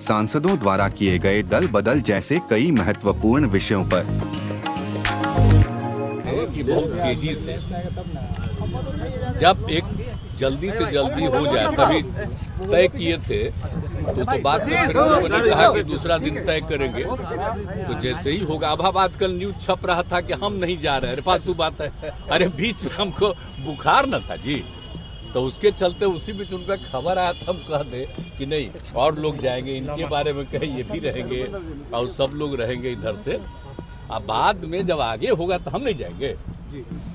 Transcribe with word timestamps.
सांसदों 0.00 0.56
द्वारा 0.58 0.88
किए 0.88 1.18
गए 1.18 1.42
दल 1.52 1.66
बदल 1.72 2.00
जैसे 2.08 2.38
कई 2.50 2.70
महत्वपूर्ण 2.70 3.46
विषयों 3.48 3.84
पर। 3.84 4.06
कि 6.54 6.62
बहुत 6.62 6.92
तेज़ी 6.92 7.34
से 7.34 7.56
जब 9.40 9.66
एक 9.70 9.84
जल्दी 10.38 10.70
से 10.70 10.90
जल्दी 10.92 11.24
हो 11.24 11.44
जाए 11.46 11.66
तभी 11.76 12.02
तय 12.70 12.88
किए 12.88 13.16
थे 13.18 13.42
तो 13.48 14.24
तो 14.24 14.38
बात 14.42 14.66
में 14.66 14.76
ने 14.76 15.50
कहा 15.50 15.68
कि 15.72 15.82
दूसरा 15.90 16.18
दिन 16.18 16.34
तय 16.46 16.60
करेंगे। 16.68 17.04
तो 17.04 17.98
जैसे 18.00 18.30
ही 18.30 18.38
होगा 18.44 18.68
अब 18.68 18.98
आजकल 18.98 19.32
न्यूज़ 19.32 19.56
छप 19.66 19.86
रहा 19.86 20.02
था 20.12 20.20
कि 20.20 20.32
हम 20.44 20.54
नहीं 20.54 20.78
जा 20.80 20.96
रहे 20.98 21.12
अरे 21.12 21.22
फालतू 21.22 21.54
बात 21.54 21.80
है। 21.80 22.12
अरे 22.30 22.48
बीच 22.58 22.84
में 22.84 22.90
हमको 22.96 23.28
बुखार 23.64 24.06
न 24.06 24.20
था 24.30 24.36
जी। 24.46 24.62
तो 25.34 25.42
उसके 25.42 25.70
चलते 25.70 26.04
उसी 26.06 26.32
बीच 26.32 26.52
उनका 26.52 26.76
खबर 26.82 27.18
आया 27.18 27.32
था 27.32 27.44
हम 27.48 27.58
कह 27.68 27.82
दे 27.82 28.04
कि 28.38 28.46
नहीं 28.46 28.92
और 28.96 29.18
लोग 29.18 29.38
जाएँगे 29.38 29.76
इनके 29.76 30.06
बारे 30.08 30.32
में 30.32 30.44
कहे 30.46 30.66
ये 30.66 30.82
भी 30.82 30.98
रहेंगे 30.98 31.42
और 31.94 32.08
सब 32.10 32.30
लोग 32.34 32.54
रहेंगे 32.60 32.92
इधर 32.92 33.16
से। 33.16 33.38
अब 34.10 34.24
बाद 34.26 34.64
में 34.64 34.86
जब 34.86 35.00
आगे 35.00 35.30
होगा 35.30 35.58
तो 35.58 35.70
हम 35.70 35.82
नहीं 35.82 35.94
जाएँगे। 35.94 36.28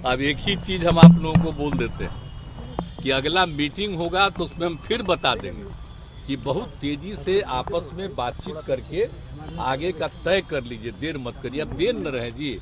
अब 0.06 0.22
एक 0.22 0.38
ही 0.40 0.56
चीज़ 0.56 0.86
हम 0.88 1.00
आप 1.00 1.18
लोगों 1.22 1.44
को 1.44 1.52
बोल 1.52 1.78
देते 1.78 2.04
हैं 2.04 3.02
कि 3.02 3.10
अगला 3.12 3.46
मीटिंग 3.46 3.96
होगा 3.96 4.30
तो 4.30 4.44
उसमें 4.44 4.66
हम 4.68 4.76
फिर 4.78 5.02
बता 5.02 5.34
देंगे 5.36 5.64
कि 6.28 6.36
बहुत 6.36 6.76
तेज़ी 6.82 7.16
से 7.16 7.40
आपस 7.42 7.90
में 7.94 8.16
बातचीत 8.16 8.62
करके 8.68 9.08
आगे 9.62 9.92
का 9.92 10.08
तय 10.26 10.42
कर 10.42 10.64
लीजिए 10.64 10.92
देर 10.92 11.18
मत 11.18 11.40
करिए। 11.44 11.62
अब 11.62 11.74
देर 11.78 11.96
न 11.96 12.08
रहे 12.08 12.32
जी। 12.32 12.58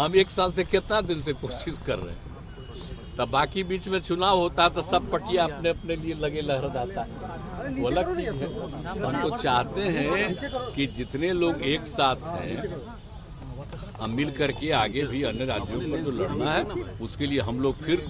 हम 0.00 0.16
एक 0.16 0.30
साल 0.30 0.52
से 0.52 0.64
कितना 0.64 1.00
दिन 1.00 1.20
से 1.20 1.32
कोशिश 1.32 1.78
कर 1.86 1.98
रहे 1.98 2.14
हैं? 2.14 2.31
तब 3.18 3.28
बाकी 3.30 3.62
बीच 3.64 3.88
में 3.88 3.98
चुनाव 4.00 4.38
होता 4.38 4.62
है 4.62 4.70
तो 4.70 4.82
सब 4.82 5.10
पटिया 5.10 5.44
अपने 5.44 5.68
अपने 5.68 5.96
लिए 5.96 6.14
लगे 6.20 6.40
लहराता 6.42 7.02
है 7.02 7.74
वो 7.74 7.88
अलग 7.88 8.14
चीज़ 8.16 8.36
है 8.36 8.48
हम 8.86 9.20
तो 9.22 9.36
चाहते 9.36 9.80
हैं 9.96 10.72
कि 10.74 10.86
जितने 10.96 11.32
लोग 11.34 11.62
एक 11.64 11.86
साथ 11.88 12.24
हैं 12.36 12.56
हम 14.00 14.10
मिल 14.10 14.30
करके 14.38 14.70
आगे 14.74 15.02
भी 15.06 15.22
अन्य 15.22 15.44
राज्यों 15.44 15.80
पर 15.80 16.00
जो 16.04 16.10
लड़ना 16.12 16.52
है 16.52 16.62
उसके 17.02 17.26
लिए 17.26 17.40
हम 17.40 17.60
लोग 17.60 17.82
फिर 17.82 18.06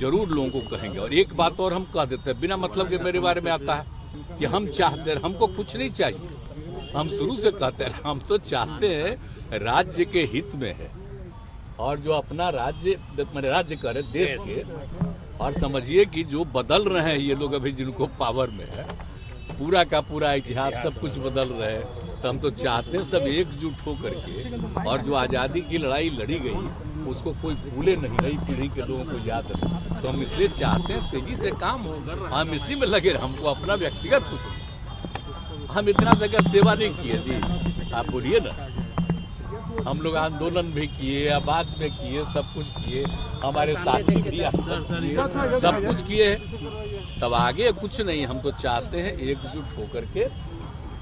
ज़रूर 0.00 0.28
लोगों 0.28 0.50
को 0.50 0.60
कहेंगे। 0.68 0.98
और 0.98 1.14
एक 1.14 1.34
बात 1.36 1.60
और 1.60 1.72
हम 1.72 1.84
कह 1.94 2.04
देते 2.04 2.30
हैं 2.30 2.40
बिना 2.40 2.56
मतलब 2.56 2.88
के 2.88 2.98
मेरे 2.98 3.20
बारे 3.20 3.40
में 3.40 3.50
आता 3.52 3.74
है 3.74 4.36
कि 4.38 4.44
हम 4.46 4.66
चाहते 4.68 5.10
हैं 5.10 5.20
हमको 5.22 5.46
कुछ 5.48 5.76
नहीं 5.76 5.90
चाहिए। 5.92 6.90
हम 6.96 7.10
शुरू 7.10 7.36
से 7.36 7.50
कहते 7.52 7.84
हैं 7.84 8.00
हम 8.04 8.20
तो 8.28 8.38
चाहते 8.40 8.94
हैं 8.94 9.58
राज्य 9.60 10.04
के 10.06 10.22
हित 10.32 10.54
में 10.54 10.72
है। 10.72 10.90
और 11.78 11.98
जो 11.98 12.12
अपना 12.12 12.48
राज्य 12.50 12.98
मैंने 13.18 13.48
राज्य 13.48 13.76
करे 13.76 14.02
देश 14.12 14.36
के 14.40 14.62
और 15.38 15.52
समझिए 15.54 16.04
कि 16.06 16.24
जो 16.24 16.44
बदल 16.54 16.88
रहे 16.88 17.10
हैं 17.10 17.18
ये 17.18 17.34
लोग 17.34 17.52
अभी 17.52 17.72
जिनको 17.72 18.06
पावर 18.18 18.50
में 18.50 18.66
है 18.66 18.86
पूरा 19.58 19.82
का 19.84 20.00
पूरा 20.02 20.32
इतिहास 20.34 20.74
सब 20.82 21.00
कुछ 21.00 21.18
बदल 21.18 21.48
रहे 21.50 21.72
हैं। 21.72 22.20
तो 22.22 22.28
हम 22.28 22.38
तो 22.38 22.50
चाहते 22.52 22.96
हैं 22.96 23.04
सब 23.04 23.26
एकजुट 23.28 23.86
हो 23.86 23.94
करके 24.02 24.88
और 24.88 25.02
जो 25.02 25.14
आज़ादी 25.16 25.60
की 25.62 25.78
लड़ाई 25.78 26.10
लड़ी 26.10 26.38
गई 26.40 27.08
उसको 27.10 27.32
कोई 27.42 27.54
भूले 27.54 27.96
नहीं 27.96 28.18
नई 28.18 28.36
पीढ़ी 28.46 28.68
के 28.68 28.80
लोगों 28.82 29.04
को 29.04 29.26
याद 29.28 29.52
रहे 29.52 30.00
तो 30.00 30.08
हम 30.08 30.22
इसलिए 30.22 30.48
चाहते 30.50 30.92
हैं 30.92 31.10
तेज़ी 31.10 31.36
से 31.36 31.50
काम 31.60 31.82
हो। 31.82 31.94
हम 32.34 32.54
इसी 32.54 32.74
में 32.74 32.86
लगे 32.86 33.12
हमको 33.14 33.48
अपना 33.48 33.74
व्यक्तिगत 33.74 34.28
कुछ 34.30 34.40
नहीं। 34.42 35.66
हम 35.68 35.88
इतना 35.88 36.12
जगह 36.20 36.50
सेवा 36.50 36.74
नहीं 36.74 36.94
किए 36.94 37.18
जी। 37.26 37.90
आप 37.92 38.10
बोलिए 38.10 38.40
ना। 38.44 38.52
हम 39.80 40.00
लोग 40.00 40.16
आंदोलन 40.16 40.72
भी 40.72 40.86
किए 40.86 41.28
आबाद 41.30 41.74
में 41.78 41.90
किए 41.90 42.24
सब 42.24 42.52
कुछ 42.54 42.66
किए 42.76 43.02
हमारे 43.44 43.74
साथी 43.74 44.16
भी 44.22 44.38
सब 44.38 45.58
सब 45.62 45.84
कुछ 45.86 46.02
किए 46.02 46.34
तब 47.20 47.34
आगे 47.34 47.72
कुछ 47.72 48.00
नहीं 48.00 48.26
हम 48.26 48.40
तो 48.40 48.50
चाहते 48.52 49.00
हैं 49.00 49.12
एकजुट 49.18 49.78
होकर 49.78 50.06
के 50.16 50.28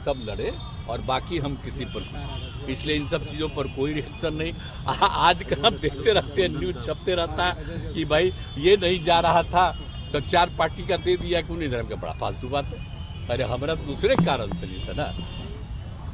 सब 0.04 0.22
लड़े 0.28 0.53
और 0.88 1.00
बाकी 1.00 1.38
हम 1.38 1.54
किसी 1.64 1.84
पर 1.84 2.08
कुछ 2.12 2.69
इसलिए 2.70 2.97
इन 2.97 3.06
सब 3.08 3.25
चीज़ों 3.26 3.48
पर 3.48 3.66
कोई 3.66 3.92
रिएक्शन 3.92 4.34
नहीं। 4.34 4.53
आ, 4.87 4.92
आज 4.92 5.42
कल 5.42 5.64
हम 5.66 5.76
देखते 5.78 6.12
रहते 6.12 6.42
हैं 6.42 6.48
न्यूज़ 6.48 6.76
छपते 6.87 7.14
रहता 7.14 7.44
है 7.44 7.92
कि 7.94 8.04
भाई 8.04 8.32
ये 8.58 8.76
नहीं 8.76 9.02
जा 9.04 9.19
रहा 9.20 9.42
था 9.42 9.70
तो 10.12 10.20
चार 10.20 10.50
पार्टी 10.58 10.87
का 10.87 10.97
दे 10.97 11.16
दिया 11.16 11.41
क्यों 11.42 11.56
नहीं? 11.56 11.69
धर्म 11.70 11.88
का 11.88 11.97
बड़ा 11.97 12.12
फालतू 12.12 12.48
बात 12.48 12.64
है। 12.64 13.28
अरे 13.31 13.44
हमारा 13.44 13.75
दूसरे 13.75 14.16
कारण 14.16 14.54
से 14.54 14.66
नहीं 14.66 14.88
था 14.88 14.92
ना। 14.92 15.12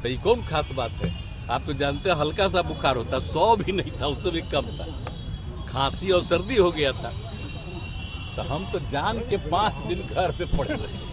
तो 0.01 0.09
ये 0.09 0.17
कौन 0.17 0.45
खास 0.47 0.71
बात 0.71 0.91
है? 1.03 1.26
आप 1.49 1.63
तो 1.67 1.73
जानते 1.75 2.09
हैं 2.09 2.15
हल्का 2.17 2.47
सा 2.47 2.61
बुखार 2.63 2.97
होता 2.97 3.19
सौ 3.25 3.55
भी 3.57 3.71
नहीं 3.71 3.91
था 4.01 4.07
उससे 4.07 4.31
भी 4.31 4.41
कम 4.53 4.65
था। 4.77 4.85
खांसी 5.67 6.11
और 6.11 6.23
सर्दी 6.23 6.55
हो 6.57 6.69
गया 6.71 6.91
था। 6.93 7.11
तो 8.35 8.41
हम 8.45 8.65
तो 8.71 8.79
जान 8.91 9.19
के 9.29 9.37
पाँच 9.49 9.75
दिन 9.87 10.01
घर 10.05 10.31
पे 10.37 10.45
पड़े 10.57 10.73
रहे। 10.73 11.05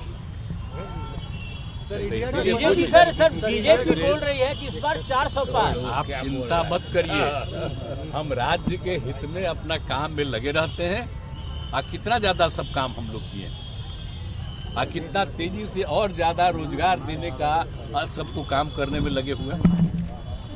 बीजेपी 2.10 2.86
सर 2.86 3.12
सर 3.14 3.32
बीजेपी 3.34 3.90
बोल 3.92 4.18
रही 4.18 4.38
है 4.38 4.54
कि 4.54 4.66
इस 4.68 4.76
बार 4.82 5.02
400 5.08 5.44
पार 5.52 5.78
आप 5.92 6.06
चिंता 6.06 6.62
मत 6.70 6.90
करिए। 6.94 7.24
हम 8.12 8.32
राज्य 8.34 8.76
के 8.84 8.96
हित 9.06 9.24
में 9.30 9.44
अपना 9.46 9.76
काम 9.88 10.12
में 10.12 10.24
लगे 10.24 10.50
रहते 10.52 10.84
हैं। 10.84 11.02
आ 11.72 11.80
कितना 11.82 12.18
ज़्यादा 12.18 12.48
सब 12.50 12.72
काम 12.74 12.94
हम 12.98 13.10
लोग 13.12 13.22
किए 13.22 13.50
आ 14.78 14.84
कितना 14.86 15.24
तेज़ी 15.36 15.66
से 15.66 15.82
और 15.94 16.12
ज़्यादा 16.12 16.48
रोज़गार 16.50 17.00
देने 17.06 17.30
का 17.40 18.06
सबको 18.14 18.42
काम 18.46 18.70
करने 18.76 19.00
में 19.00 19.10
लगे 19.10 19.32
हुए 19.34 19.54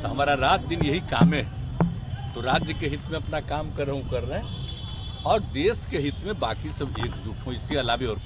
तो 0.02 0.08
हमारा 0.08 0.34
रात 0.34 0.60
दिन 0.60 0.82
यही 0.82 1.00
काम 1.00 1.32
है। 1.34 1.42
तो 2.34 2.40
राज्य 2.40 2.74
के 2.74 2.86
हित 2.86 3.00
में 3.10 3.18
अपना 3.18 3.40
काम 3.40 3.70
कर 3.76 3.86
रहा 3.86 3.96
हूँ 3.96 4.10
कर 4.10 4.22
रहे 4.22 4.38
हैं 4.38 5.22
और 5.24 5.40
देश 5.40 5.86
के 5.90 5.98
हित 5.98 6.14
में 6.26 6.38
बाकी 6.40 6.70
सब 6.70 6.94
एकजुट 6.98 7.46
हो 7.46 7.52
इसके 7.52 7.76
अलावे 7.76 8.06
और 8.06 8.18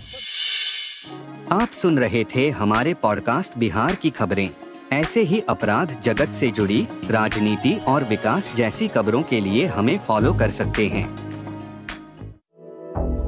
आप 1.53 1.69
सुन 1.69 1.99
रहे 1.99 2.25
थे 2.25 2.50
हमारे 2.50 2.94
पॉडकास्ट 2.94 3.59
बिहार 3.59 3.94
की 3.94 4.10
खबरें। 4.10 4.49
ऐसे 4.93 5.22
ही 5.22 5.41
अपराध 5.41 6.00
जगत 6.05 6.33
से 6.33 6.50
जुड़ी 6.50 6.87
राजनीति 7.10 7.75
और 7.89 8.04
विकास 8.04 8.54
जैसी 8.54 8.89
खबरों 8.89 9.22
के 9.22 9.41
लिए 9.41 9.66
हमें 9.66 9.99
फॉलो 9.99 10.34
कर 10.34 10.50
सकते 10.50 10.89
हैं। 10.89 11.04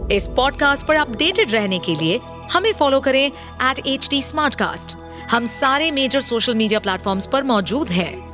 इस 0.09 0.29
पॉडकास्ट 0.29 0.87
पर 0.87 0.95
अपडेटेड 0.95 1.53
रहने 1.53 1.79
के 1.79 1.95
लिए 1.95 2.21
हमें 2.53 2.73
फॉलो 2.73 3.01
करें 3.01 3.27
एट 3.27 3.87
एच 3.87 4.09
डी 4.11 4.21
हम 5.31 5.47
सारे 5.47 5.91
मेजर 5.91 6.21
सोशल 6.21 6.55
मीडिया 6.55 6.81
प्लेटफॉर्म 6.81 7.21
पर 7.33 7.43
मौजूद 7.43 7.89
हैं। 7.89 8.34